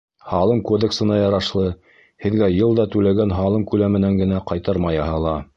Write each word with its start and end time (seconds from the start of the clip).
Һалым 0.29 0.61
кодексына 0.69 1.17
ярашлы, 1.19 1.67
һеҙгә 2.25 2.49
йыл 2.57 2.75
да 2.81 2.89
түләгән 2.97 3.37
һалым 3.41 3.69
күләменән 3.75 4.21
генә 4.25 4.45
ҡайтарма 4.53 4.99
яһала. 4.99 5.41